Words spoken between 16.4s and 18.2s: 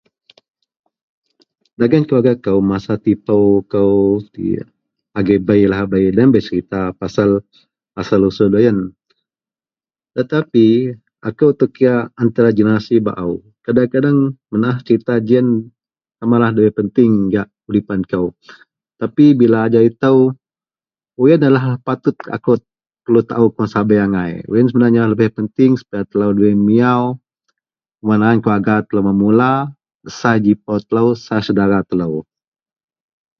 lah dabei penting gak hidupan